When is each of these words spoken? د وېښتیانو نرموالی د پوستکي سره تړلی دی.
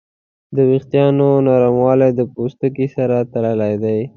د 0.55 0.57
وېښتیانو 0.69 1.29
نرموالی 1.47 2.09
د 2.15 2.21
پوستکي 2.33 2.87
سره 2.95 3.15
تړلی 3.33 3.73
دی. 3.83 3.99